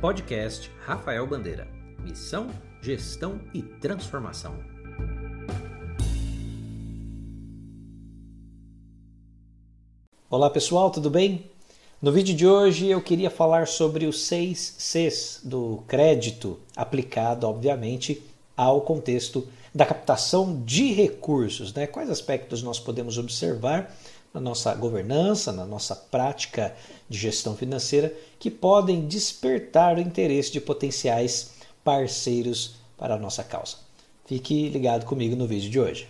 [0.00, 1.66] Podcast Rafael Bandeira.
[1.98, 2.46] Missão,
[2.80, 4.54] gestão e transformação.
[10.30, 11.50] Olá pessoal, tudo bem?
[12.00, 18.22] No vídeo de hoje eu queria falar sobre os seis Cs do crédito aplicado, obviamente,
[18.56, 21.74] ao contexto da captação de recursos.
[21.74, 21.88] Né?
[21.88, 23.92] Quais aspectos nós podemos observar
[24.32, 26.74] na nossa governança, na nossa prática
[27.08, 33.76] de gestão financeira, que podem despertar o interesse de potenciais parceiros para a nossa causa.
[34.26, 36.08] Fique ligado comigo no vídeo de hoje.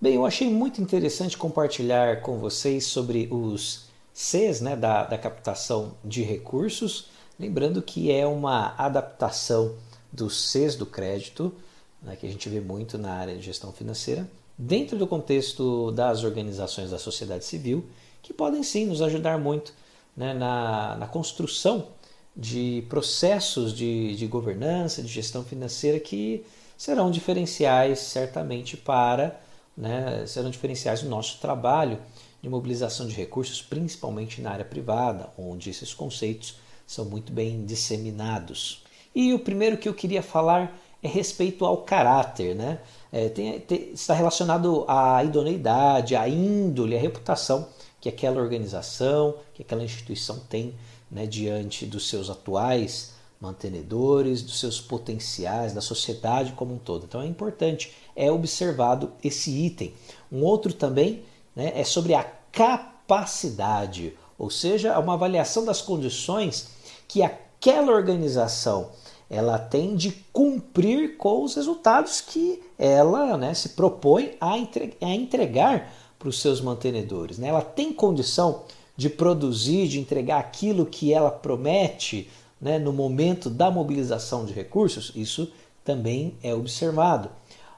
[0.00, 5.92] Bem, eu achei muito interessante compartilhar com vocês sobre os Cs né, da, da captação
[6.04, 7.06] de recursos,
[7.38, 9.76] lembrando que é uma adaptação
[10.10, 11.54] dos Cs do crédito
[12.02, 16.24] né, que a gente vê muito na área de gestão financeira, dentro do contexto das
[16.24, 17.84] organizações da sociedade civil,
[18.22, 19.72] que podem sim nos ajudar muito
[20.16, 21.88] né, na, na construção
[22.36, 26.44] de processos de, de governança, de gestão financeira que
[26.76, 29.40] serão diferenciais certamente para,
[29.76, 31.98] né, serão diferenciais no nosso trabalho
[32.40, 38.82] de mobilização de recursos, principalmente na área privada, onde esses conceitos são muito bem disseminados.
[39.14, 42.78] E o primeiro que eu queria falar é respeito ao caráter, né?
[43.10, 47.68] É, tem, tem, está relacionado à idoneidade, à índole, à reputação
[48.00, 50.74] que aquela organização, que aquela instituição tem
[51.10, 57.04] né, diante dos seus atuais mantenedores, dos seus potenciais, da sociedade como um todo.
[57.04, 59.94] Então é importante, é observado esse item.
[60.30, 66.68] Um outro também né, é sobre a capacidade, ou seja, uma avaliação das condições
[67.08, 68.90] que aquela organização
[69.32, 74.58] ela tem de cumprir com os resultados que ela né, se propõe a
[75.00, 77.38] entregar para os seus mantenedores.
[77.38, 77.48] Né?
[77.48, 82.28] Ela tem condição de produzir, de entregar aquilo que ela promete
[82.60, 85.10] né, no momento da mobilização de recursos?
[85.16, 85.50] Isso
[85.82, 87.30] também é observado.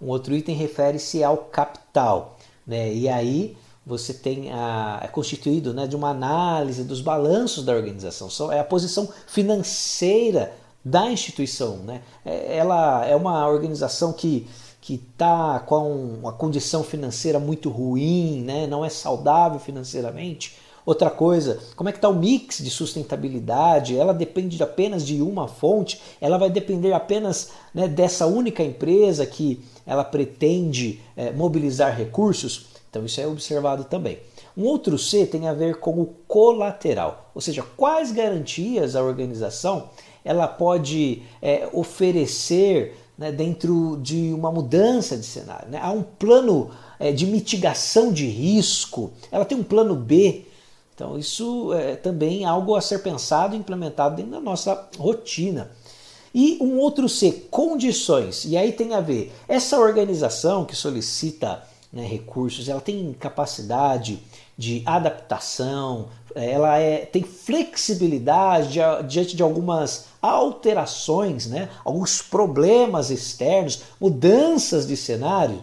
[0.00, 2.38] Um outro item refere-se ao capital.
[2.64, 2.94] Né?
[2.94, 8.52] E aí você tem a, é constituído né, de uma análise dos balanços da organização.
[8.52, 11.78] É a posição financeira da instituição.
[11.78, 12.02] Né?
[12.24, 14.46] É, ela é uma organização que
[14.80, 18.66] que está com uma condição financeira muito ruim, né?
[18.66, 20.56] não é saudável financeiramente.
[20.86, 23.96] Outra coisa, como é que está o mix de sustentabilidade?
[23.96, 26.00] Ela depende apenas de uma fonte?
[26.20, 32.66] Ela vai depender apenas né, dessa única empresa que ela pretende é, mobilizar recursos?
[32.88, 34.18] Então isso é observado também.
[34.56, 39.90] Um outro C tem a ver com o colateral, ou seja, quais garantias a organização
[40.24, 45.68] ela pode é, oferecer né, dentro de uma mudança de cenário.
[45.68, 45.78] Né?
[45.82, 50.46] Há um plano é, de mitigação de risco, ela tem um plano B.
[50.94, 55.70] Então, isso é também algo a ser pensado e implementado dentro da nossa rotina.
[56.34, 58.44] E um outro C, condições.
[58.44, 64.22] E aí tem a ver, essa organização que solicita né, recursos, ela tem capacidade
[64.56, 68.78] de adaptação, ela é, tem flexibilidade
[69.08, 75.62] diante de algumas alterações, né, alguns problemas externos, mudanças de cenário.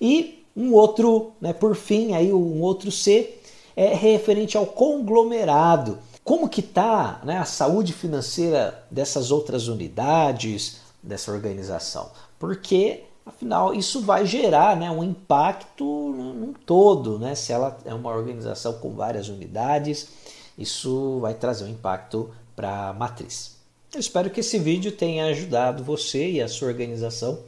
[0.00, 3.34] E um outro, né, por fim, aí um outro C
[3.76, 5.98] é referente ao conglomerado.
[6.24, 12.10] Como que está né, a saúde financeira dessas outras unidades, dessa organização?
[12.38, 17.18] Porque Afinal, isso vai gerar né, um impacto num todo.
[17.18, 17.34] Né?
[17.34, 20.08] Se ela é uma organização com várias unidades,
[20.56, 23.56] isso vai trazer um impacto para a matriz.
[23.92, 27.40] Eu espero que esse vídeo tenha ajudado você e a sua organização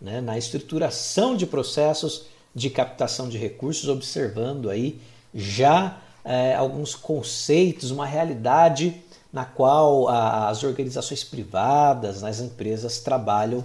[0.00, 5.00] né, na estruturação de processos de captação de recursos, observando aí
[5.34, 9.02] já é, alguns conceitos, uma realidade
[9.32, 13.64] na qual a, as organizações privadas, as empresas trabalham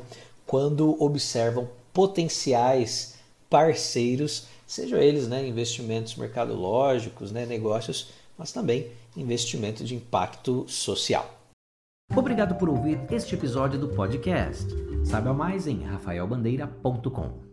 [0.50, 9.94] quando observam potenciais parceiros, sejam eles né, investimentos mercadológicos, né, negócios, mas também investimento de
[9.94, 11.32] impacto social.
[12.16, 14.66] Obrigado por ouvir este episódio do podcast.
[15.06, 17.49] Saiba mais em rafaelbandeira.com.